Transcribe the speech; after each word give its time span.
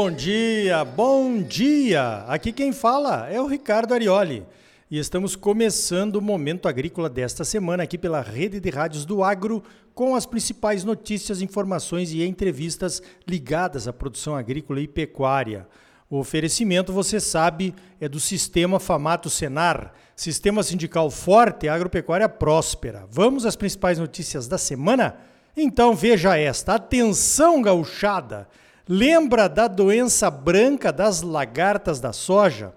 bom 0.00 0.12
dia, 0.12 0.84
bom 0.84 1.42
dia! 1.42 2.24
Aqui 2.28 2.52
quem 2.52 2.72
fala 2.72 3.28
é 3.28 3.40
o 3.40 3.48
Ricardo 3.48 3.92
Arioli 3.92 4.46
e 4.88 4.96
estamos 4.96 5.34
começando 5.34 6.14
o 6.14 6.22
Momento 6.22 6.68
Agrícola 6.68 7.10
desta 7.10 7.42
semana 7.42 7.82
aqui 7.82 7.98
pela 7.98 8.20
Rede 8.20 8.60
de 8.60 8.70
Rádios 8.70 9.04
do 9.04 9.24
Agro 9.24 9.60
com 9.96 10.14
as 10.14 10.24
principais 10.24 10.84
notícias, 10.84 11.42
informações 11.42 12.12
e 12.12 12.24
entrevistas 12.24 13.02
ligadas 13.26 13.88
à 13.88 13.92
produção 13.92 14.36
agrícola 14.36 14.80
e 14.80 14.86
pecuária. 14.86 15.66
O 16.08 16.20
oferecimento, 16.20 16.92
você 16.92 17.18
sabe, 17.18 17.74
é 18.00 18.08
do 18.08 18.20
Sistema 18.20 18.78
Famato 18.78 19.28
Senar, 19.28 19.92
Sistema 20.14 20.62
Sindical 20.62 21.10
Forte 21.10 21.66
e 21.66 21.68
Agropecuária 21.68 22.28
Próspera. 22.28 23.04
Vamos 23.10 23.44
às 23.44 23.56
principais 23.56 23.98
notícias 23.98 24.46
da 24.46 24.58
semana? 24.58 25.16
Então 25.56 25.92
veja 25.92 26.38
esta. 26.38 26.76
Atenção, 26.76 27.60
gauchada! 27.60 28.46
Lembra 28.90 29.50
da 29.50 29.68
doença 29.68 30.30
branca 30.30 30.90
das 30.90 31.20
lagartas 31.20 32.00
da 32.00 32.10
soja? 32.10 32.72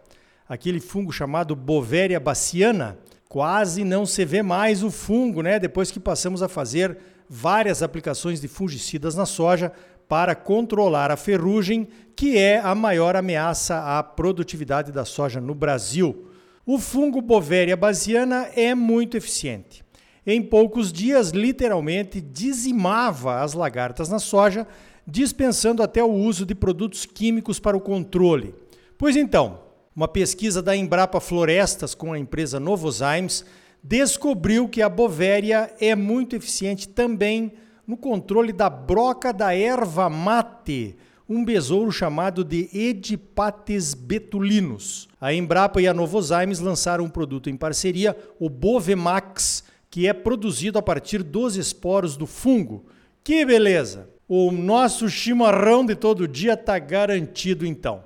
Aquele 0.45 0.81
fungo 0.81 1.09
chamado 1.09 1.55
Bovéria 1.55 2.19
baciana? 2.19 2.97
Quase 3.29 3.85
não 3.85 4.05
se 4.05 4.25
vê 4.25 4.41
mais 4.41 4.83
o 4.83 4.91
fungo, 4.91 5.41
né? 5.41 5.57
Depois 5.57 5.89
que 5.89 6.01
passamos 6.01 6.43
a 6.43 6.49
fazer 6.49 6.97
várias 7.29 7.81
aplicações 7.81 8.41
de 8.41 8.49
fungicidas 8.49 9.15
na 9.15 9.25
soja 9.25 9.71
para 10.09 10.35
controlar 10.35 11.11
a 11.11 11.15
ferrugem, 11.15 11.87
que 12.13 12.37
é 12.37 12.59
a 12.59 12.75
maior 12.75 13.15
ameaça 13.15 13.97
à 13.97 14.03
produtividade 14.03 14.91
da 14.91 15.05
soja 15.05 15.39
no 15.39 15.55
Brasil. 15.55 16.27
O 16.65 16.77
fungo 16.77 17.21
Bovéria 17.21 17.77
baciana 17.77 18.49
é 18.53 18.75
muito 18.75 19.15
eficiente. 19.15 19.81
Em 20.27 20.41
poucos 20.41 20.91
dias, 20.91 21.29
literalmente 21.29 22.19
dizimava 22.19 23.41
as 23.41 23.53
lagartas 23.53 24.09
na 24.09 24.19
soja 24.19 24.67
dispensando 25.11 25.83
até 25.83 26.01
o 26.01 26.09
uso 26.09 26.45
de 26.45 26.55
produtos 26.55 27.05
químicos 27.05 27.59
para 27.59 27.75
o 27.75 27.81
controle. 27.81 28.55
Pois 28.97 29.17
então, 29.17 29.59
uma 29.93 30.07
pesquisa 30.07 30.61
da 30.61 30.73
Embrapa 30.73 31.19
Florestas 31.19 31.93
com 31.93 32.13
a 32.13 32.19
empresa 32.19 32.61
Novozymes 32.61 33.43
descobriu 33.83 34.69
que 34.69 34.81
a 34.81 34.87
bovéria 34.87 35.73
é 35.81 35.95
muito 35.95 36.33
eficiente 36.35 36.87
também 36.87 37.51
no 37.85 37.97
controle 37.97 38.53
da 38.53 38.69
broca 38.69 39.33
da 39.33 39.53
erva 39.53 40.09
mate, 40.09 40.95
um 41.27 41.43
besouro 41.43 41.91
chamado 41.91 42.41
de 42.41 42.69
Edipates 42.73 43.93
betulinus. 43.93 45.09
A 45.19 45.33
Embrapa 45.33 45.81
e 45.81 45.87
a 45.89 45.93
Novozymes 45.93 46.59
lançaram 46.59 47.03
um 47.03 47.09
produto 47.09 47.49
em 47.49 47.57
parceria, 47.57 48.15
o 48.39 48.49
Bovemax, 48.49 49.65
que 49.89 50.07
é 50.07 50.13
produzido 50.13 50.79
a 50.79 50.81
partir 50.81 51.21
dos 51.21 51.57
esporos 51.57 52.15
do 52.15 52.25
fungo. 52.25 52.85
Que 53.23 53.45
beleza! 53.45 54.09
O 54.33 54.49
nosso 54.49 55.09
chimarrão 55.09 55.85
de 55.85 55.93
todo 55.93 56.25
dia 56.25 56.53
está 56.53 56.79
garantido 56.79 57.65
então. 57.65 58.01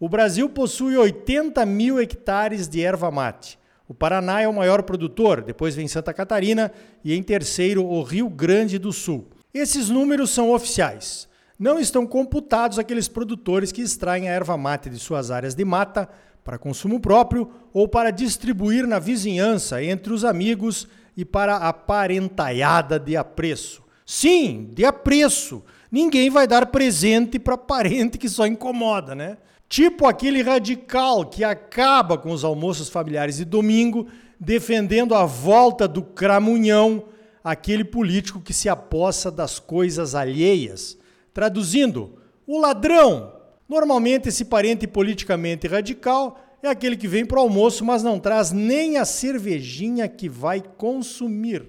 O 0.00 0.08
Brasil 0.08 0.48
possui 0.48 0.96
80 0.96 1.64
mil 1.64 2.00
hectares 2.00 2.66
de 2.66 2.82
erva 2.82 3.12
mate. 3.12 3.56
O 3.86 3.94
Paraná 3.94 4.40
é 4.40 4.48
o 4.48 4.52
maior 4.52 4.82
produtor, 4.82 5.40
depois 5.40 5.76
vem 5.76 5.86
Santa 5.86 6.12
Catarina 6.12 6.72
e 7.04 7.14
em 7.14 7.22
terceiro 7.22 7.86
o 7.86 8.02
Rio 8.02 8.28
Grande 8.28 8.76
do 8.76 8.92
Sul. 8.92 9.28
Esses 9.54 9.88
números 9.88 10.30
são 10.30 10.50
oficiais. 10.50 11.28
Não 11.56 11.78
estão 11.78 12.04
computados 12.04 12.76
aqueles 12.80 13.06
produtores 13.06 13.70
que 13.70 13.80
extraem 13.80 14.28
a 14.28 14.32
erva 14.32 14.56
mate 14.56 14.90
de 14.90 14.98
suas 14.98 15.30
áreas 15.30 15.54
de 15.54 15.64
mata 15.64 16.08
para 16.42 16.58
consumo 16.58 16.98
próprio 16.98 17.52
ou 17.72 17.86
para 17.86 18.10
distribuir 18.10 18.84
na 18.84 18.98
vizinhança, 18.98 19.80
entre 19.80 20.12
os 20.12 20.24
amigos 20.24 20.88
e 21.16 21.24
para 21.24 21.54
a 21.54 21.72
parentaiada 21.72 22.98
de 22.98 23.16
apreço. 23.16 23.86
Sim, 24.10 24.70
de 24.72 24.86
apreço. 24.86 25.62
Ninguém 25.92 26.30
vai 26.30 26.46
dar 26.46 26.64
presente 26.64 27.38
para 27.38 27.58
parente 27.58 28.16
que 28.16 28.26
só 28.26 28.46
incomoda, 28.46 29.14
né? 29.14 29.36
Tipo 29.68 30.06
aquele 30.06 30.40
radical 30.40 31.26
que 31.26 31.44
acaba 31.44 32.16
com 32.16 32.30
os 32.30 32.42
almoços 32.42 32.88
familiares 32.88 33.36
de 33.36 33.44
domingo, 33.44 34.06
defendendo 34.40 35.14
a 35.14 35.26
volta 35.26 35.86
do 35.86 36.00
cramunhão, 36.00 37.04
aquele 37.44 37.84
político 37.84 38.40
que 38.40 38.54
se 38.54 38.66
apossa 38.66 39.30
das 39.30 39.58
coisas 39.58 40.14
alheias. 40.14 40.96
Traduzindo, 41.34 42.14
o 42.46 42.58
ladrão. 42.58 43.34
Normalmente 43.68 44.30
esse 44.30 44.46
parente 44.46 44.86
politicamente 44.86 45.68
radical 45.68 46.40
é 46.62 46.68
aquele 46.70 46.96
que 46.96 47.06
vem 47.06 47.26
para 47.26 47.36
o 47.36 47.42
almoço, 47.42 47.84
mas 47.84 48.02
não 48.02 48.18
traz 48.18 48.52
nem 48.52 48.96
a 48.96 49.04
cervejinha 49.04 50.08
que 50.08 50.30
vai 50.30 50.62
consumir. 50.62 51.62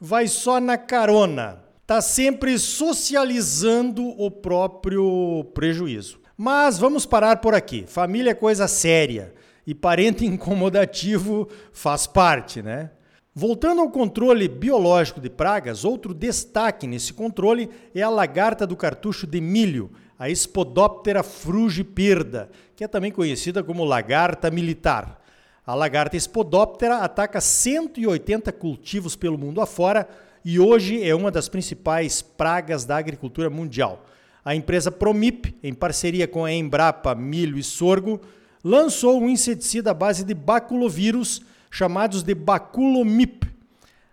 Vai 0.00 0.28
só 0.28 0.60
na 0.60 0.78
carona 0.78 1.68
está 1.90 2.00
sempre 2.00 2.56
socializando 2.56 4.10
o 4.16 4.30
próprio 4.30 5.44
prejuízo. 5.52 6.20
Mas 6.36 6.78
vamos 6.78 7.04
parar 7.04 7.38
por 7.38 7.52
aqui. 7.52 7.84
Família 7.84 8.30
é 8.30 8.34
coisa 8.34 8.68
séria 8.68 9.34
e 9.66 9.74
parente 9.74 10.22
incomodativo 10.24 11.48
faz 11.72 12.06
parte, 12.06 12.62
né? 12.62 12.92
Voltando 13.34 13.80
ao 13.80 13.90
controle 13.90 14.46
biológico 14.46 15.20
de 15.20 15.28
pragas, 15.28 15.84
outro 15.84 16.14
destaque 16.14 16.86
nesse 16.86 17.12
controle 17.12 17.68
é 17.92 18.02
a 18.02 18.08
lagarta 18.08 18.64
do 18.68 18.76
cartucho 18.76 19.26
de 19.26 19.40
milho, 19.40 19.90
a 20.16 20.32
Spodoptera 20.32 21.24
frugipirda, 21.24 22.50
que 22.76 22.84
é 22.84 22.88
também 22.88 23.10
conhecida 23.10 23.64
como 23.64 23.84
lagarta 23.84 24.48
militar. 24.48 25.20
A 25.66 25.74
lagarta 25.74 26.16
Spodoptera 26.16 26.98
ataca 26.98 27.40
180 27.40 28.52
cultivos 28.52 29.16
pelo 29.16 29.36
mundo 29.36 29.60
afora, 29.60 30.08
e 30.44 30.58
hoje 30.58 31.02
é 31.02 31.14
uma 31.14 31.30
das 31.30 31.48
principais 31.48 32.22
pragas 32.22 32.84
da 32.84 32.96
agricultura 32.96 33.50
mundial. 33.50 34.06
A 34.44 34.54
empresa 34.54 34.90
Promip, 34.90 35.54
em 35.62 35.74
parceria 35.74 36.26
com 36.26 36.44
a 36.44 36.52
Embrapa 36.52 37.14
Milho 37.14 37.58
e 37.58 37.62
Sorgo, 37.62 38.20
lançou 38.64 39.20
um 39.20 39.28
inseticida 39.28 39.90
à 39.90 39.94
base 39.94 40.24
de 40.24 40.34
baculovírus 40.34 41.42
chamados 41.70 42.22
de 42.22 42.34
Baculomip. 42.34 43.48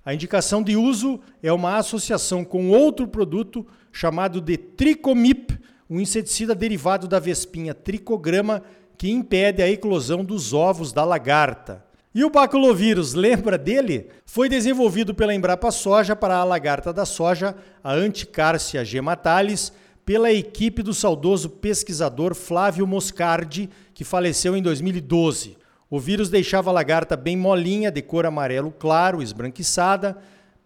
A 0.05 0.13
indicação 0.13 0.61
de 0.61 0.75
uso 0.75 1.19
é 1.41 1.51
uma 1.51 1.77
associação 1.77 2.45
com 2.45 2.69
outro 2.69 3.07
produto 3.07 3.65
chamado 3.91 4.39
de 4.39 4.57
Tricomip, 4.57 5.57
um 5.89 5.99
inseticida 5.99 6.53
derivado 6.53 7.07
da 7.07 7.19
vespinha 7.19 7.73
tricograma 7.73 8.61
que 8.97 9.09
impede 9.09 9.61
a 9.61 9.69
eclosão 9.69 10.23
dos 10.23 10.53
ovos 10.53 10.93
da 10.93 11.03
lagarta. 11.03 11.83
E 12.15 12.23
o 12.23 12.29
baculovírus, 12.29 13.13
lembra 13.13 13.57
dele? 13.57 14.09
Foi 14.25 14.49
desenvolvido 14.49 15.13
pela 15.13 15.35
Embrapa 15.35 15.69
Soja 15.71 16.15
para 16.15 16.37
a 16.37 16.43
lagarta 16.43 16.91
da 16.91 17.05
soja, 17.05 17.55
a 17.83 17.93
Anticárcia 17.93 18.83
gematalis, 18.83 19.71
pela 20.05 20.31
equipe 20.31 20.81
do 20.81 20.93
saudoso 20.93 21.49
pesquisador 21.49 22.33
Flávio 22.33 22.87
Moscardi, 22.87 23.69
que 23.93 24.05
faleceu 24.05 24.55
em 24.55 24.61
2012. 24.61 25.57
O 25.89 25.99
vírus 25.99 26.29
deixava 26.29 26.69
a 26.69 26.73
lagarta 26.73 27.17
bem 27.17 27.35
molinha, 27.35 27.91
de 27.91 28.01
cor 28.01 28.25
amarelo 28.25 28.71
claro, 28.71 29.21
esbranquiçada, 29.21 30.17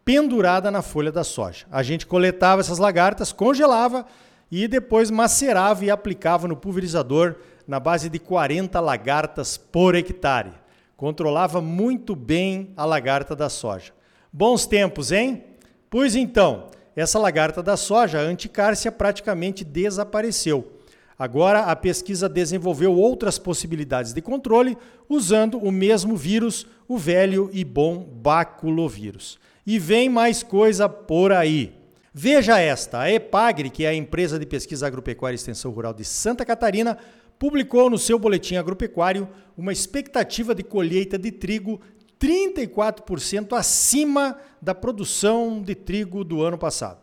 pendurada 0.06 0.70
na 0.70 0.82
folha 0.82 1.12
da 1.12 1.24
soja. 1.24 1.66
A 1.72 1.82
gente 1.82 2.06
coletava 2.06 2.62
essas 2.62 2.78
lagartas, 2.78 3.32
congelava 3.32 4.06
e 4.52 4.68
depois 4.68 5.10
macerava 5.10 5.84
e 5.84 5.90
aplicava 5.90 6.48
no 6.48 6.56
pulverizador 6.56 7.36
na 7.68 7.80
base 7.80 8.10
de 8.10 8.20
40 8.20 8.80
lagartas 8.80 9.58
por 9.58 9.96
hectare. 9.96 10.61
Controlava 11.02 11.60
muito 11.60 12.16
bem 12.16 12.74
a 12.78 12.86
lagarta 12.86 13.36
da 13.36 13.50
soja. 13.50 13.92
Bons 14.32 14.68
tempos, 14.68 15.12
hein? 15.12 15.44
Pois 15.90 16.16
então, 16.16 16.68
essa 16.96 17.18
lagarta 17.18 17.64
da 17.64 17.76
soja, 17.76 18.20
a 18.20 18.22
anticárcia, 18.22 18.92
praticamente 18.92 19.64
desapareceu. 19.64 20.74
Agora, 21.18 21.62
a 21.62 21.76
pesquisa 21.76 22.30
desenvolveu 22.30 22.94
outras 22.94 23.40
possibilidades 23.40 24.14
de 24.14 24.22
controle 24.22 24.78
usando 25.10 25.58
o 25.58 25.72
mesmo 25.72 26.16
vírus, 26.16 26.68
o 26.88 27.00
velho 27.00 27.50
e 27.52 27.66
bom 27.66 27.98
baculovírus. 27.98 29.40
E 29.66 29.80
vem 29.80 30.08
mais 30.08 30.44
coisa 30.44 30.88
por 30.88 31.32
aí. 31.32 31.74
Veja 32.14 32.60
esta: 32.60 33.00
a 33.00 33.12
EPAGRE, 33.12 33.72
que 33.72 33.86
é 33.86 33.90
a 33.90 33.96
empresa 33.96 34.38
de 34.38 34.46
pesquisa 34.46 34.86
agropecuária 34.86 35.34
e 35.34 35.38
extensão 35.38 35.72
rural 35.72 35.96
de 35.96 36.06
Santa 36.06 36.46
Catarina, 36.46 36.96
publicou 37.42 37.90
no 37.90 37.98
seu 37.98 38.20
boletim 38.20 38.56
agropecuário 38.56 39.28
uma 39.58 39.74
expectativa 39.74 40.54
de 40.54 40.62
colheita 40.62 41.18
de 41.18 41.32
trigo 41.32 41.82
34% 42.20 43.58
acima 43.58 44.38
da 44.62 44.76
produção 44.76 45.60
de 45.60 45.74
trigo 45.74 46.24
do 46.24 46.44
ano 46.44 46.56
passado. 46.56 47.00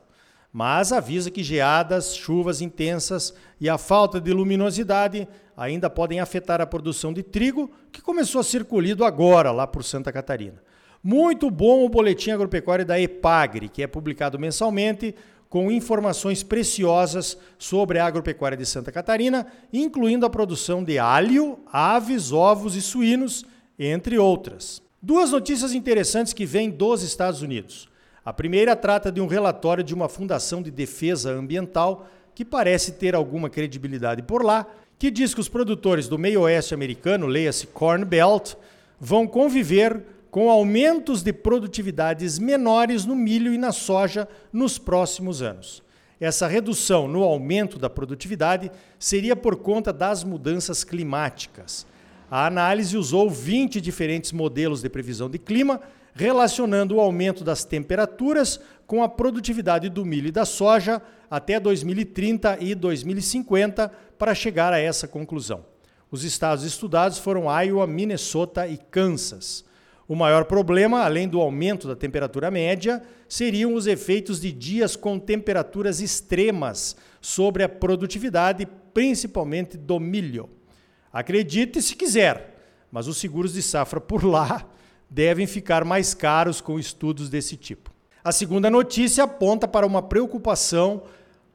Mas 0.53 0.93
avisa 0.93 1.29
que 1.29 1.43
geadas, 1.43 2.15
chuvas 2.15 2.61
intensas 2.61 3.35
e 3.61 3.69
a 3.69 3.77
falta 3.77 4.21
de 4.21 4.33
luminosidade 4.33 5.27
ainda 5.57 5.91
podem 5.91 6.21
afetar 6.21 6.61
a 6.61 6.67
produção 6.67 7.13
de 7.13 7.25
trigo, 7.25 7.69
que 7.91 8.01
começou 8.01 8.41
a 8.41 8.45
ser 8.45 8.65
colhido 8.65 9.05
agora 9.05 9.51
lá 9.51 9.67
por 9.67 9.83
Santa 9.83 10.13
Catarina. 10.13 10.63
Muito 11.03 11.51
bom 11.51 11.85
o 11.85 11.89
boletim 11.89 12.31
agropecuário 12.31 12.87
da 12.87 13.01
EPAGRE, 13.01 13.69
que 13.69 13.83
é 13.83 13.89
publicado 13.89 14.39
mensalmente 14.39 15.17
com 15.49 15.71
informações 15.71 16.43
preciosas 16.43 17.39
sobre 17.59 17.99
a 17.99 18.07
agropecuária 18.07 18.57
de 18.57 18.67
Santa 18.67 18.93
Catarina, 18.93 19.47
incluindo 19.73 20.27
a 20.27 20.31
produção 20.31 20.85
de 20.85 20.99
alho, 20.99 21.59
aves, 21.73 22.33
ovos 22.33 22.77
e 22.77 22.83
suínos, 22.83 23.45
entre 23.79 24.19
outras. 24.19 24.83
Duas 25.01 25.31
notícias 25.31 25.73
interessantes 25.73 26.33
que 26.33 26.45
vêm 26.45 26.69
dos 26.69 27.03
Estados 27.03 27.41
Unidos. 27.41 27.89
A 28.25 28.33
primeira 28.33 28.77
trata 28.77 29.11
de 29.11 29.21
um 29.21 29.27
relatório 29.27 29.83
de 29.83 29.95
uma 29.95 30.09
fundação 30.09 30.61
de 30.61 30.71
defesa 30.71 31.31
ambiental 31.31 32.07
que 32.35 32.45
parece 32.45 32.93
ter 32.93 33.15
alguma 33.15 33.49
credibilidade 33.49 34.23
por 34.23 34.45
lá, 34.45 34.67
que 34.99 35.11
diz 35.11 35.33
que 35.33 35.41
os 35.41 35.49
produtores 35.49 36.09
do 36.09 36.19
meio 36.19 36.43
oeste 36.43 36.75
americano, 36.75 37.27
leia-se 37.27 37.69
Corn 37.69 38.05
Belt, 38.05 38.55
vão 39.01 39.27
conviver 39.27 40.03
com 40.31 40.51
aumentos 40.51 41.23
de 41.23 41.33
produtividades 41.33 42.39
menores 42.39 43.05
no 43.05 43.15
milho 43.15 43.53
e 43.53 43.59
na 43.59 43.73
soja 43.73 44.29
nos 44.53 44.79
próximos 44.79 45.43
anos. 45.43 45.83
Essa 46.21 46.49
redução 46.49 47.07
no 47.07 47.23
aumento 47.23 47.79
da 47.79 47.89
produtividade 47.89 48.71
seria 48.99 49.37
por 49.37 49.57
conta 49.57 49.93
das 49.93 50.25
mudanças 50.25 50.83
climáticas. 50.83 51.87
A 52.31 52.47
análise 52.47 52.97
usou 52.97 53.31
20 53.31 53.81
diferentes 53.81 54.33
modelos 54.33 54.83
de 54.83 54.89
previsão 54.89 55.31
de 55.31 55.39
clima, 55.39 55.81
relacionando 56.15 56.97
o 56.97 57.01
aumento 57.01 57.45
das 57.45 57.65
temperaturas 57.65 58.61
com 58.87 59.03
a 59.03 59.09
produtividade 59.09 59.89
do 59.89 60.05
milho 60.05 60.29
e 60.29 60.33
da 60.33 60.45
soja 60.45 61.01
até 61.31 61.61
2030 61.61 62.59
e 62.61 62.75
2050 62.75 63.89
para 64.19 64.35
chegar 64.35 64.73
a 64.73 64.79
essa 64.79 65.07
conclusão. 65.07 65.65
Os 66.11 66.25
estados 66.25 66.65
estudados 66.65 67.19
foram 67.19 67.45
Iowa, 67.63 67.87
Minnesota 67.87 68.67
e 68.67 68.77
Kansas. 68.77 69.65
O 70.09 70.17
maior 70.17 70.47
problema, 70.47 71.05
além 71.05 71.29
do 71.29 71.39
aumento 71.39 71.87
da 71.87 71.95
temperatura 71.95 72.51
média, 72.51 73.03
seriam 73.29 73.75
os 73.75 73.87
efeitos 73.87 74.41
de 74.41 74.51
dias 74.51 74.97
com 74.97 75.19
temperaturas 75.19 76.01
extremas 76.01 76.97
sobre 77.21 77.63
a 77.63 77.69
produtividade, 77.69 78.67
principalmente 78.95 79.77
do 79.77 80.01
milho. 80.01 80.49
Acredite 81.13 81.83
se 81.83 81.95
quiser, 81.95 82.57
mas 82.91 83.07
os 83.07 83.19
seguros 83.19 83.53
de 83.53 83.63
safra 83.63 84.01
por 84.01 84.25
lá 84.25 84.67
devem 85.11 85.47
ficar 85.47 85.85
mais 85.85 86.15
caros 86.15 86.63
com 86.63 86.79
estudos 86.79 87.29
desse 87.29 87.55
tipo. 87.55 87.91
A 88.25 88.33
segunda 88.33 88.71
notícia 88.71 89.25
aponta 89.25 89.69
para 89.69 89.87
uma 89.87 90.03
preocupação 90.03 91.03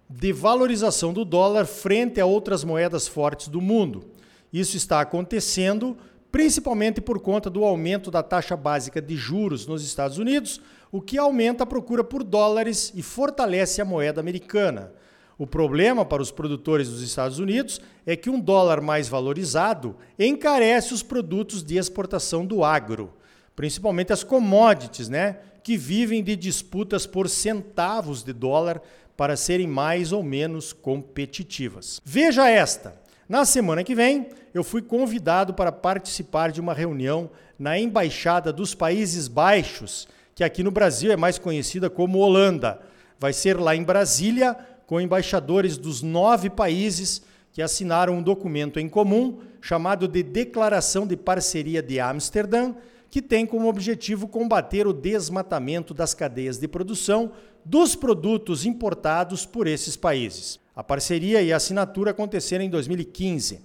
de 0.07 0.31
valorização 0.31 1.11
do 1.11 1.25
dólar 1.25 1.65
frente 1.65 2.21
a 2.21 2.25
outras 2.27 2.63
moedas 2.63 3.07
fortes 3.07 3.47
do 3.47 3.59
mundo. 3.59 4.05
Isso 4.51 4.77
está 4.77 5.01
acontecendo 5.01 5.97
principalmente 6.33 6.99
por 6.99 7.19
conta 7.19 7.47
do 7.47 7.63
aumento 7.63 8.09
da 8.09 8.23
taxa 8.23 8.57
básica 8.57 8.99
de 8.99 9.15
juros 9.15 9.67
nos 9.67 9.85
Estados 9.85 10.17
Unidos, 10.17 10.59
o 10.91 10.99
que 10.99 11.15
aumenta 11.15 11.63
a 11.63 11.67
procura 11.67 12.03
por 12.03 12.23
dólares 12.23 12.91
e 12.95 13.03
fortalece 13.03 13.79
a 13.79 13.85
moeda 13.85 14.19
americana. 14.19 14.91
O 15.37 15.45
problema 15.45 16.03
para 16.03 16.23
os 16.23 16.31
produtores 16.31 16.89
dos 16.89 17.03
Estados 17.03 17.37
Unidos 17.37 17.79
é 18.03 18.15
que 18.15 18.31
um 18.31 18.39
dólar 18.39 18.81
mais 18.81 19.07
valorizado 19.07 19.95
encarece 20.17 20.91
os 20.91 21.03
produtos 21.03 21.63
de 21.63 21.77
exportação 21.77 22.43
do 22.43 22.63
agro, 22.63 23.13
principalmente 23.55 24.11
as 24.11 24.23
commodities, 24.23 25.09
né, 25.09 25.37
que 25.63 25.77
vivem 25.77 26.23
de 26.23 26.35
disputas 26.35 27.05
por 27.05 27.29
centavos 27.29 28.23
de 28.23 28.33
dólar 28.33 28.81
para 29.15 29.37
serem 29.37 29.67
mais 29.67 30.11
ou 30.11 30.23
menos 30.23 30.73
competitivas. 30.73 32.01
Veja 32.03 32.49
esta. 32.49 33.02
Na 33.27 33.45
semana 33.45 33.85
que 33.85 33.95
vem, 33.95 34.27
eu 34.53 34.65
fui 34.65 34.81
convidado 34.81 35.53
para 35.53 35.71
participar 35.71 36.51
de 36.51 36.59
uma 36.59 36.73
reunião 36.73 37.29
na 37.57 37.79
Embaixada 37.79 38.51
dos 38.51 38.75
Países 38.75 39.29
Baixos, 39.29 40.09
que 40.35 40.43
aqui 40.43 40.61
no 40.61 40.71
Brasil 40.71 41.09
é 41.09 41.15
mais 41.15 41.37
conhecida 41.39 41.89
como 41.89 42.19
Holanda. 42.19 42.81
Vai 43.17 43.31
ser 43.31 43.57
lá 43.57 43.75
em 43.75 43.83
Brasília, 43.83 44.57
com 44.85 44.99
embaixadores 44.99 45.77
dos 45.77 46.01
nove 46.01 46.49
países 46.49 47.21
que 47.53 47.61
assinaram 47.61 48.17
um 48.17 48.21
documento 48.21 48.77
em 48.77 48.89
comum 48.89 49.39
chamado 49.61 50.05
de 50.05 50.21
Declaração 50.21 51.07
de 51.07 51.15
Parceria 51.15 51.81
de 51.81 52.01
Amsterdã, 52.01 52.73
que 53.09 53.21
tem 53.21 53.45
como 53.45 53.69
objetivo 53.69 54.27
combater 54.27 54.85
o 54.85 54.91
desmatamento 54.91 55.93
das 55.93 56.13
cadeias 56.13 56.57
de 56.57 56.67
produção 56.67 57.31
dos 57.63 57.95
produtos 57.95 58.65
importados 58.65 59.45
por 59.45 59.65
esses 59.65 59.95
países. 59.95 60.59
A 60.75 60.83
parceria 60.83 61.41
e 61.41 61.53
a 61.53 61.57
assinatura 61.57 62.11
aconteceram 62.11 62.63
em 62.63 62.69
2015. 62.69 63.61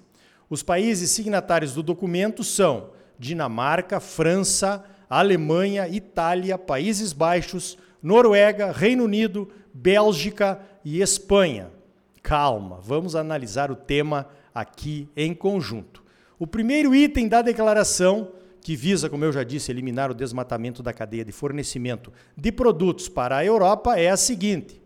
Os 0.50 0.62
países 0.62 1.10
signatários 1.10 1.72
do 1.72 1.82
documento 1.82 2.44
são 2.44 2.90
Dinamarca, 3.19 3.99
França, 3.99 4.84
Alemanha, 5.08 5.88
Itália, 5.88 6.58
Países 6.58 7.12
Baixos, 7.12 7.78
Noruega, 8.02 8.72
Reino 8.72 9.05
Unido, 9.05 9.49
Bélgica 9.72 10.60
e 10.84 11.00
Espanha. 11.00 11.70
Calma, 12.22 12.78
vamos 12.82 13.16
analisar 13.16 13.70
o 13.70 13.76
tema 13.76 14.28
aqui 14.54 15.08
em 15.16 15.34
conjunto. 15.34 16.02
O 16.38 16.46
primeiro 16.46 16.94
item 16.94 17.26
da 17.26 17.43
declaração, 17.43 18.32
que 18.61 18.76
visa, 18.76 19.08
como 19.08 19.25
eu 19.25 19.32
já 19.32 19.43
disse, 19.43 19.72
eliminar 19.72 20.11
o 20.11 20.14
desmatamento 20.14 20.82
da 20.82 20.93
cadeia 20.93 21.25
de 21.25 21.32
fornecimento 21.32 22.12
de 22.37 22.52
produtos 22.52 23.08
para 23.08 23.38
a 23.38 23.44
Europa, 23.44 23.99
é 23.99 24.11
a 24.11 24.16
seguinte: 24.16 24.81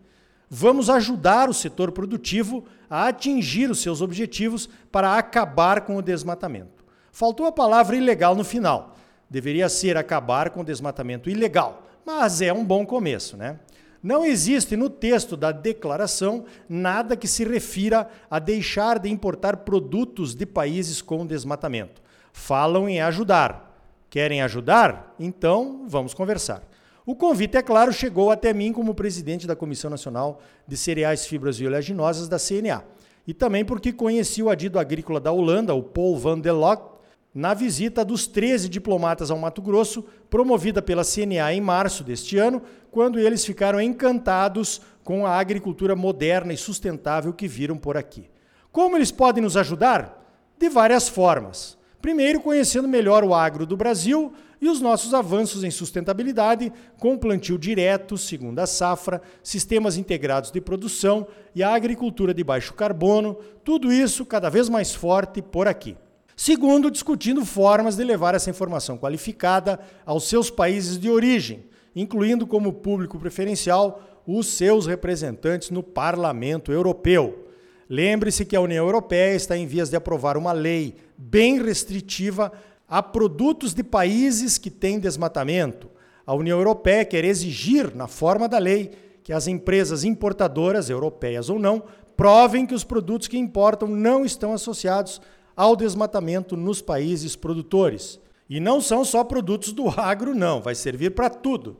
vamos 0.55 0.87
ajudar 0.87 1.49
o 1.49 1.53
setor 1.53 1.91
produtivo 1.91 2.63
a 2.87 3.07
atingir 3.07 3.71
os 3.71 3.81
seus 3.81 4.01
objetivos 4.01 4.69
para 4.91 5.17
acabar 5.17 5.81
com 5.81 5.97
o 5.97 6.01
desmatamento. 6.01 6.85
Faltou 7.11 7.47
a 7.47 7.51
palavra 7.51 7.95
ilegal 7.95 8.35
no 8.35 8.43
final. 8.43 8.95
Deveria 9.27 9.67
ser 9.67 9.97
acabar 9.97 10.51
com 10.51 10.61
o 10.61 10.63
desmatamento 10.63 11.27
ilegal, 11.27 11.87
mas 12.05 12.39
é 12.39 12.53
um 12.53 12.63
bom 12.63 12.85
começo, 12.85 13.35
né? 13.35 13.57
Não 14.01 14.23
existe 14.23 14.75
no 14.75 14.91
texto 14.91 15.35
da 15.35 15.51
declaração 15.51 16.45
nada 16.69 17.17
que 17.17 17.27
se 17.27 17.43
refira 17.43 18.07
a 18.29 18.37
deixar 18.37 18.99
de 18.99 19.09
importar 19.09 19.57
produtos 19.57 20.35
de 20.35 20.45
países 20.45 21.01
com 21.01 21.25
desmatamento. 21.25 21.99
Falam 22.31 22.87
em 22.87 23.01
ajudar. 23.01 23.75
Querem 24.07 24.43
ajudar? 24.43 25.15
Então 25.17 25.85
vamos 25.87 26.13
conversar. 26.13 26.61
O 27.05 27.15
convite, 27.15 27.57
é 27.57 27.61
claro, 27.61 27.91
chegou 27.91 28.31
até 28.31 28.53
mim 28.53 28.71
como 28.71 28.95
presidente 28.95 29.45
da 29.45 29.57
Comissão 29.57 29.89
Nacional 29.89 30.39
de 30.65 30.77
Cereais, 30.77 31.25
Fibras 31.25 31.57
e 31.57 31.65
Oleaginosas 31.65 32.29
da 32.29 32.37
CNA. 32.39 32.85
E 33.27 33.33
também 33.33 33.65
porque 33.65 33.91
conheci 33.91 34.41
o 34.41 34.49
adido 34.49 34.79
agrícola 34.79 35.19
da 35.19 35.31
Holanda, 35.31 35.73
o 35.73 35.83
Paul 35.83 36.17
van 36.17 36.39
der 36.39 36.53
Lock, 36.53 36.93
na 37.33 37.53
visita 37.53 38.05
dos 38.05 38.25
13 38.25 38.69
diplomatas 38.69 39.31
ao 39.31 39.37
Mato 39.37 39.61
Grosso, 39.61 40.05
promovida 40.29 40.81
pela 40.81 41.03
CNA 41.03 41.53
em 41.53 41.59
março 41.59 42.05
deste 42.05 42.37
ano, 42.37 42.61
quando 42.89 43.19
eles 43.19 43.43
ficaram 43.43 43.81
encantados 43.81 44.81
com 45.03 45.25
a 45.25 45.37
agricultura 45.37 45.95
moderna 45.95 46.53
e 46.53 46.57
sustentável 46.57 47.33
que 47.33 47.47
viram 47.47 47.75
por 47.75 47.97
aqui. 47.97 48.29
Como 48.71 48.95
eles 48.95 49.11
podem 49.11 49.43
nos 49.43 49.57
ajudar? 49.57 50.21
De 50.57 50.69
várias 50.69 51.09
formas. 51.09 51.77
Primeiro, 52.01 52.39
conhecendo 52.39 52.87
melhor 52.87 53.23
o 53.23 53.33
agro 53.33 53.65
do 53.65 53.75
Brasil 53.75 54.33
e 54.63 54.69
os 54.69 54.79
nossos 54.79 55.13
avanços 55.13 55.61
em 55.65 55.69
sustentabilidade, 55.69 56.71
com 56.97 57.17
plantio 57.17 57.57
direto, 57.57 58.17
segunda 58.17 58.65
safra, 58.65 59.21
sistemas 59.43 59.97
integrados 59.97 60.51
de 60.51 60.61
produção 60.61 61.27
e 61.53 61.61
a 61.61 61.75
agricultura 61.75 62.33
de 62.33 62.45
baixo 62.45 62.73
carbono, 62.73 63.37
tudo 63.61 63.91
isso 63.91 64.25
cada 64.25 64.47
vez 64.49 64.69
mais 64.69 64.95
forte 64.95 65.41
por 65.41 65.67
aqui. 65.67 65.97
Segundo, 66.33 66.89
discutindo 66.89 67.43
formas 67.43 67.97
de 67.97 68.05
levar 68.05 68.35
essa 68.35 68.49
informação 68.49 68.97
qualificada 68.97 69.81
aos 70.05 70.29
seus 70.29 70.49
países 70.49 70.97
de 70.97 71.09
origem, 71.09 71.65
incluindo 71.93 72.47
como 72.47 72.71
público 72.71 73.19
preferencial 73.19 74.01
os 74.25 74.47
seus 74.47 74.87
representantes 74.87 75.71
no 75.71 75.83
Parlamento 75.83 76.71
Europeu. 76.71 77.49
Lembre-se 77.89 78.45
que 78.45 78.55
a 78.55 78.61
União 78.61 78.85
Europeia 78.85 79.35
está 79.35 79.57
em 79.57 79.67
vias 79.67 79.89
de 79.89 79.97
aprovar 79.97 80.37
uma 80.37 80.53
lei 80.53 80.95
bem 81.17 81.61
restritiva 81.61 82.49
a 82.93 83.01
produtos 83.01 83.73
de 83.73 83.83
países 83.83 84.59
que 84.59 84.69
têm 84.69 84.99
desmatamento. 84.99 85.89
A 86.27 86.35
União 86.35 86.59
Europeia 86.59 87.03
quer 87.03 87.25
exigir, 87.25 87.91
na 87.95 88.07
forma 88.07 88.47
da 88.47 88.59
lei, 88.59 88.91
que 89.23 89.33
as 89.33 89.47
empresas 89.47 90.03
importadoras, 90.03 90.91
europeias 90.91 91.49
ou 91.49 91.57
não, 91.57 91.81
provem 92.15 92.67
que 92.67 92.75
os 92.75 92.83
produtos 92.83 93.27
que 93.27 93.35
importam 93.35 93.87
não 93.87 94.23
estão 94.23 94.53
associados 94.53 95.19
ao 95.55 95.75
desmatamento 95.75 96.55
nos 96.55 96.83
países 96.83 97.35
produtores. 97.35 98.19
E 98.47 98.59
não 98.59 98.79
são 98.79 99.03
só 99.03 99.23
produtos 99.23 99.73
do 99.73 99.89
agro, 99.89 100.35
não, 100.35 100.61
vai 100.61 100.75
servir 100.75 101.15
para 101.15 101.31
tudo. 101.31 101.75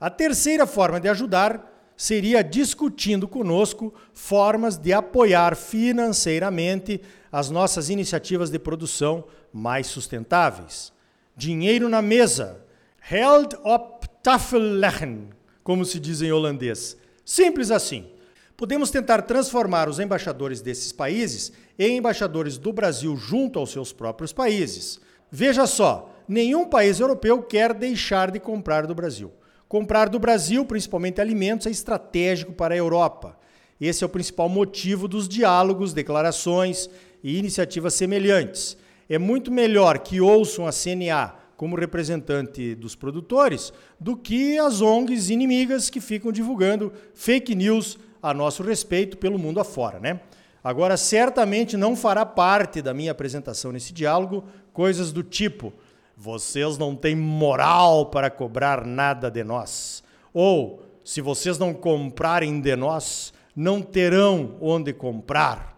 A 0.00 0.08
terceira 0.08 0.66
forma 0.66 0.98
de 0.98 1.10
ajudar 1.10 1.92
seria 1.94 2.42
discutindo 2.42 3.28
conosco 3.28 3.92
formas 4.14 4.78
de 4.78 4.94
apoiar 4.94 5.56
financeiramente 5.56 7.02
as 7.30 7.50
nossas 7.50 7.90
iniciativas 7.90 8.48
de 8.48 8.58
produção 8.58 9.24
mais 9.54 9.86
sustentáveis. 9.86 10.92
Dinheiro 11.36 11.88
na 11.88 12.02
mesa. 12.02 12.64
Held 13.08 13.56
op 13.62 14.08
tafel 14.20 14.60
leggen, 14.60 15.30
como 15.62 15.84
se 15.84 16.00
diz 16.00 16.20
em 16.22 16.32
holandês. 16.32 16.96
Simples 17.24 17.70
assim. 17.70 18.10
Podemos 18.56 18.90
tentar 18.90 19.22
transformar 19.22 19.88
os 19.88 19.98
embaixadores 20.00 20.60
desses 20.60 20.90
países 20.90 21.52
em 21.78 21.96
embaixadores 21.96 22.58
do 22.58 22.72
Brasil 22.72 23.16
junto 23.16 23.58
aos 23.58 23.70
seus 23.70 23.92
próprios 23.92 24.32
países. 24.32 25.00
Veja 25.30 25.66
só, 25.66 26.12
nenhum 26.28 26.66
país 26.66 26.98
europeu 26.98 27.42
quer 27.42 27.74
deixar 27.74 28.30
de 28.30 28.40
comprar 28.40 28.86
do 28.86 28.94
Brasil. 28.94 29.32
Comprar 29.68 30.08
do 30.08 30.18
Brasil, 30.18 30.64
principalmente 30.64 31.20
alimentos, 31.20 31.66
é 31.66 31.70
estratégico 31.70 32.52
para 32.52 32.74
a 32.74 32.78
Europa. 32.78 33.38
Esse 33.80 34.04
é 34.04 34.06
o 34.06 34.10
principal 34.10 34.48
motivo 34.48 35.08
dos 35.08 35.28
diálogos, 35.28 35.92
declarações 35.92 36.88
e 37.22 37.38
iniciativas 37.38 37.94
semelhantes. 37.94 38.76
É 39.08 39.18
muito 39.18 39.50
melhor 39.52 39.98
que 39.98 40.20
ouçam 40.20 40.66
a 40.66 40.70
CNA 40.70 41.34
como 41.56 41.76
representante 41.76 42.74
dos 42.74 42.94
produtores 42.94 43.72
do 43.98 44.16
que 44.16 44.58
as 44.58 44.80
ONGs 44.80 45.30
inimigas 45.30 45.88
que 45.88 46.00
ficam 46.00 46.32
divulgando 46.32 46.92
fake 47.14 47.54
news 47.54 47.98
a 48.22 48.32
nosso 48.34 48.62
respeito 48.62 49.16
pelo 49.16 49.38
mundo 49.38 49.60
afora, 49.60 50.00
né? 50.00 50.20
Agora, 50.62 50.96
certamente 50.96 51.76
não 51.76 51.94
fará 51.94 52.24
parte 52.24 52.80
da 52.80 52.94
minha 52.94 53.12
apresentação 53.12 53.70
nesse 53.70 53.92
diálogo 53.92 54.44
coisas 54.72 55.12
do 55.12 55.22
tipo: 55.22 55.74
vocês 56.16 56.78
não 56.78 56.96
têm 56.96 57.14
moral 57.14 58.06
para 58.06 58.30
cobrar 58.30 58.86
nada 58.86 59.30
de 59.30 59.44
nós. 59.44 60.02
Ou, 60.32 60.82
se 61.04 61.20
vocês 61.20 61.58
não 61.58 61.74
comprarem 61.74 62.60
de 62.60 62.74
nós, 62.74 63.32
não 63.54 63.82
terão 63.82 64.56
onde 64.60 64.92
comprar. 64.94 65.73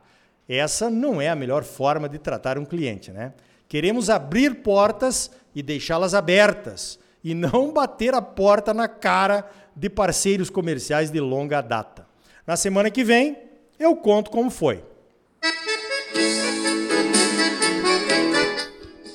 Essa 0.49 0.88
não 0.88 1.21
é 1.21 1.29
a 1.29 1.35
melhor 1.37 1.65
forma 1.65 2.09
de 2.09 2.19
tratar 2.19 2.59
um 2.59 2.65
cliente, 2.65 3.11
né? 3.11 3.33
Queremos 3.69 4.09
abrir 4.09 4.57
portas 4.57 5.31
e 5.55 5.62
deixá-las 5.62 6.15
abertas 6.15 6.99
e 7.23 7.35
não 7.35 7.73
bater 7.75 8.15
a 8.15 8.23
porta 8.23 8.73
na 8.73 8.87
cara 8.87 9.45
de 9.75 9.91
parceiros 9.91 10.49
comerciais 10.49 11.11
de 11.11 11.21
longa 11.21 11.61
data. 11.61 12.07
Na 12.47 12.57
semana 12.57 12.91
que 12.91 13.03
vem, 13.03 13.37
eu 13.79 13.97
conto 13.97 14.31
como 14.31 14.50
foi. 14.50 14.85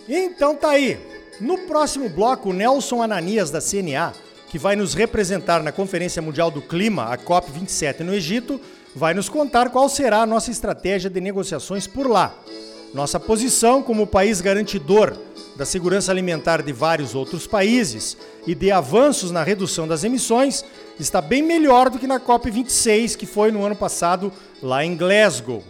Então 0.07 0.55
tá 0.55 0.71
aí. 0.71 0.99
No 1.39 1.59
próximo 1.59 2.09
bloco, 2.09 2.49
o 2.49 2.53
Nelson 2.53 3.01
Ananias 3.01 3.49
da 3.49 3.59
CNA, 3.61 4.13
que 4.51 4.59
vai 4.59 4.75
nos 4.75 4.93
representar 4.93 5.63
na 5.63 5.71
Conferência 5.71 6.21
Mundial 6.21 6.51
do 6.51 6.61
Clima, 6.61 7.05
a 7.05 7.17
COP27 7.17 8.01
no 8.01 8.13
Egito, 8.13 8.59
vai 8.93 9.13
nos 9.13 9.29
contar 9.29 9.69
qual 9.69 9.87
será 9.87 10.23
a 10.23 10.25
nossa 10.25 10.51
estratégia 10.51 11.09
de 11.09 11.21
negociações 11.21 11.87
por 11.87 12.05
lá. 12.05 12.35
Nossa 12.93 13.17
posição 13.17 13.81
como 13.81 14.05
país 14.05 14.41
garantidor 14.41 15.17
da 15.55 15.65
segurança 15.65 16.11
alimentar 16.11 16.61
de 16.61 16.73
vários 16.73 17.15
outros 17.15 17.47
países 17.47 18.17
e 18.45 18.53
de 18.53 18.69
avanços 18.71 19.31
na 19.31 19.41
redução 19.41 19.87
das 19.87 20.03
emissões 20.03 20.65
está 20.99 21.21
bem 21.21 21.41
melhor 21.41 21.89
do 21.89 21.97
que 21.97 22.05
na 22.05 22.19
COP26, 22.19 23.15
que 23.15 23.25
foi 23.25 23.53
no 23.53 23.63
ano 23.63 23.77
passado 23.77 24.33
lá 24.61 24.83
em 24.83 24.97
Glasgow. 24.97 25.63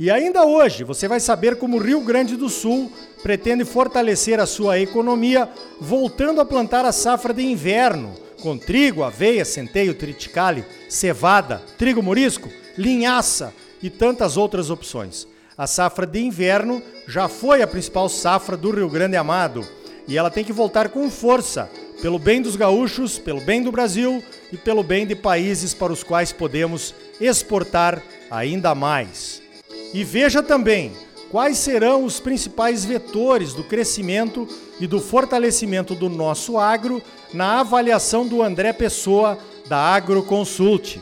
E 0.00 0.10
ainda 0.10 0.46
hoje 0.46 0.82
você 0.82 1.06
vai 1.06 1.20
saber 1.20 1.56
como 1.56 1.76
o 1.76 1.82
Rio 1.82 2.00
Grande 2.00 2.34
do 2.34 2.48
Sul 2.48 2.90
pretende 3.22 3.66
fortalecer 3.66 4.40
a 4.40 4.46
sua 4.46 4.78
economia, 4.78 5.46
voltando 5.78 6.40
a 6.40 6.44
plantar 6.46 6.86
a 6.86 6.90
safra 6.90 7.34
de 7.34 7.42
inverno, 7.42 8.14
com 8.40 8.56
trigo, 8.56 9.02
aveia, 9.02 9.44
centeio, 9.44 9.94
triticale, 9.94 10.64
cevada, 10.88 11.60
trigo 11.76 12.02
morisco, 12.02 12.48
linhaça 12.78 13.52
e 13.82 13.90
tantas 13.90 14.38
outras 14.38 14.70
opções. 14.70 15.28
A 15.54 15.66
safra 15.66 16.06
de 16.06 16.18
inverno 16.18 16.82
já 17.06 17.28
foi 17.28 17.60
a 17.60 17.66
principal 17.66 18.08
safra 18.08 18.56
do 18.56 18.70
Rio 18.70 18.88
Grande 18.88 19.18
Amado 19.18 19.68
e 20.08 20.16
ela 20.16 20.30
tem 20.30 20.42
que 20.42 20.50
voltar 20.50 20.88
com 20.88 21.10
força, 21.10 21.70
pelo 22.00 22.18
bem 22.18 22.40
dos 22.40 22.56
gaúchos, 22.56 23.18
pelo 23.18 23.42
bem 23.42 23.62
do 23.62 23.70
Brasil 23.70 24.24
e 24.50 24.56
pelo 24.56 24.82
bem 24.82 25.06
de 25.06 25.14
países 25.14 25.74
para 25.74 25.92
os 25.92 26.02
quais 26.02 26.32
podemos 26.32 26.94
exportar 27.20 28.02
ainda 28.30 28.74
mais. 28.74 29.49
E 29.92 30.04
veja 30.04 30.42
também 30.42 30.92
quais 31.30 31.58
serão 31.58 32.04
os 32.04 32.18
principais 32.18 32.84
vetores 32.84 33.52
do 33.52 33.64
crescimento 33.64 34.48
e 34.80 34.86
do 34.86 35.00
fortalecimento 35.00 35.94
do 35.94 36.08
nosso 36.08 36.58
agro 36.58 37.02
na 37.32 37.60
avaliação 37.60 38.26
do 38.26 38.42
André 38.42 38.72
Pessoa 38.72 39.38
da 39.68 39.78
Agroconsult. 39.78 41.00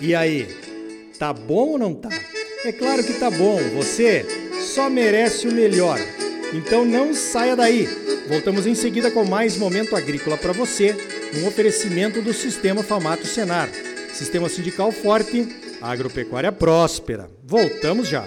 E 0.00 0.14
aí, 0.14 0.46
tá 1.18 1.32
bom 1.32 1.70
ou 1.70 1.78
não 1.78 1.94
tá? 1.94 2.08
É 2.64 2.72
claro 2.72 3.04
que 3.04 3.14
tá 3.14 3.30
bom, 3.30 3.58
você 3.74 4.26
só 4.74 4.90
merece 4.90 5.46
o 5.46 5.52
melhor. 5.52 6.00
Então 6.52 6.84
não 6.84 7.14
saia 7.14 7.54
daí. 7.54 7.86
Voltamos 8.28 8.66
em 8.66 8.74
seguida 8.74 9.10
com 9.10 9.24
mais 9.24 9.56
momento 9.56 9.94
agrícola 9.94 10.36
para 10.36 10.52
você, 10.52 10.96
um 11.36 11.46
oferecimento 11.46 12.20
do 12.22 12.32
Sistema 12.32 12.82
Famato 12.82 13.26
Senar. 13.26 13.68
Sistema 14.12 14.48
sindical 14.48 14.90
forte, 14.90 15.46
agropecuária 15.82 16.52
próspera. 16.52 17.28
Voltamos 17.44 18.08
já. 18.08 18.24